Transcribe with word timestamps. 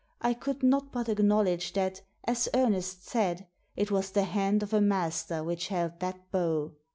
—I 0.29 0.33
could 0.33 0.63
not 0.63 0.91
but 0.91 1.05
acknow 1.05 1.45
ledge 1.45 1.73
that, 1.73 2.01
as 2.23 2.49
Ernest 2.55 3.05
said, 3.07 3.45
it 3.75 3.91
was 3.91 4.09
the 4.09 4.23
hand 4.23 4.63
of 4.63 4.73
a 4.73 4.81
master 4.81 5.43
which 5.43 5.67
held 5.67 5.99
that 5.99 6.31
bow. 6.31 6.73